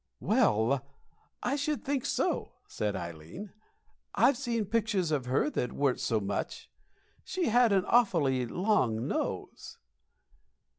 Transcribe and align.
"Well, 0.19 0.83
I 1.43 1.55
should 1.55 1.83
think 1.85 2.07
so!" 2.07 2.53
said 2.67 2.95
Ileen. 2.95 3.51
"I've 4.15 4.35
seen 4.35 4.65
pictures 4.65 5.11
of 5.11 5.27
her 5.27 5.51
that 5.51 5.73
weren't 5.73 5.99
so 5.99 6.19
much. 6.19 6.71
She 7.23 7.49
had 7.49 7.71
an 7.71 7.85
awfully 7.85 8.47
long 8.47 9.07
nose." 9.07 9.77